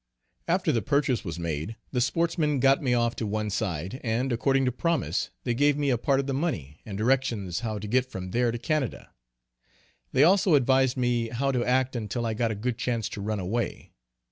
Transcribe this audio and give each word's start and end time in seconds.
After 0.47 0.71
the 0.71 0.81
purchase 0.81 1.23
was 1.23 1.37
made, 1.37 1.75
the 1.91 2.01
sportsmen 2.01 2.59
got 2.59 2.81
me 2.81 2.95
off 2.95 3.15
to 3.17 3.27
one 3.27 3.51
side, 3.51 4.01
and 4.03 4.33
according 4.33 4.65
to 4.65 4.71
promise 4.71 5.29
they 5.43 5.53
gave 5.53 5.77
me 5.77 5.91
a 5.91 5.97
part 5.99 6.19
of 6.19 6.25
the 6.25 6.33
money, 6.33 6.81
and 6.87 6.97
directions 6.97 7.59
how 7.59 7.77
to 7.77 7.87
get 7.87 8.07
from 8.09 8.31
there 8.31 8.49
to 8.51 8.57
Canada. 8.57 9.13
They 10.11 10.23
also 10.23 10.55
advised 10.55 10.97
me 10.97 11.29
how 11.29 11.51
to 11.51 11.63
act 11.63 11.95
until 11.95 12.25
I 12.25 12.33
got 12.33 12.49
a 12.49 12.55
good 12.55 12.79
chance 12.79 13.09
to 13.09 13.21
run 13.21 13.39
away. 13.39 13.91